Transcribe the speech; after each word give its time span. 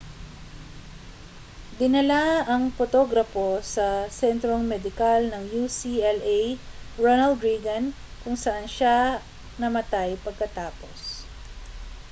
dinala 1.79 2.25
ang 2.53 2.63
potograpo 2.77 3.47
sa 3.75 3.87
sentrong 4.19 4.63
medikal 4.71 5.21
ng 5.29 5.43
ucla 5.63 6.11
ronald 7.03 7.37
reagan 7.45 7.85
kung 8.25 8.33
saan 8.43 8.65
siya 8.75 8.97
namatay 9.61 10.09
pagkatapos 10.25 10.99